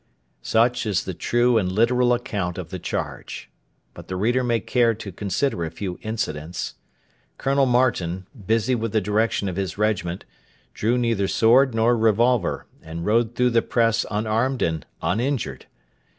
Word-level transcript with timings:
Such 0.41 0.87
is 0.87 1.03
the 1.05 1.13
true 1.13 1.59
and 1.59 1.71
literal 1.71 2.11
account 2.11 2.57
of 2.57 2.71
the 2.71 2.79
charge; 2.79 3.51
but 3.93 4.07
the 4.07 4.15
reader 4.15 4.43
may 4.43 4.59
care 4.59 4.95
to 4.95 5.11
consider 5.11 5.63
a 5.63 5.69
few 5.69 5.99
incidents. 6.01 6.73
Colonel 7.37 7.67
Martin, 7.67 8.25
busy 8.47 8.73
with 8.73 8.93
the 8.93 8.99
direction 8.99 9.47
of 9.47 9.57
his 9.57 9.77
regiment, 9.77 10.25
drew 10.73 10.97
neither 10.97 11.27
sword 11.27 11.75
nor 11.75 11.95
revolver, 11.95 12.65
and 12.81 13.05
rode 13.05 13.35
through 13.35 13.51
the 13.51 13.61
press 13.61 14.03
unarmed 14.09 14.63
and 14.63 14.87
uninjured. 15.03 15.67